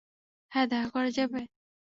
হ্যাঁ, 0.51 0.67
দেখা 0.71 0.89
করা 0.89 1.09
যাবে? 1.11 1.41